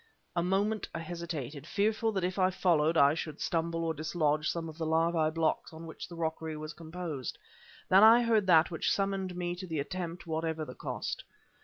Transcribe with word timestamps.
A 0.35 0.41
moment 0.41 0.89
I 0.95 0.99
hesitated, 0.99 1.67
fearful 1.67 2.11
that 2.13 2.23
if 2.23 2.39
I 2.39 2.49
followed, 2.49 2.97
I 2.97 3.13
should 3.13 3.39
stumble 3.39 3.83
or 3.85 3.93
dislodge 3.93 4.49
some 4.49 4.67
of 4.67 4.79
the 4.79 4.85
larva 4.87 5.29
blocks 5.29 5.71
of 5.71 5.83
which 5.83 6.07
the 6.07 6.15
rockery 6.15 6.57
was 6.57 6.73
composed. 6.73 7.37
Then 7.87 8.01
I 8.01 8.23
heard 8.23 8.47
that 8.47 8.71
which 8.71 8.91
summoned 8.91 9.35
me 9.35 9.55
to 9.55 9.67
the 9.67 9.77
attempt, 9.79 10.25
whatever 10.25 10.65
the 10.65 10.73
cost. 10.73 11.23